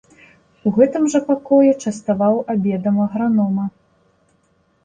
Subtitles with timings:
[0.69, 3.65] У гэтым жа пакоі частаваў абедам агранома.